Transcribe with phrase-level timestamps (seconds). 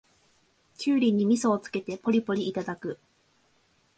[0.79, 2.97] キュウリにみそをつけてポリポリいただく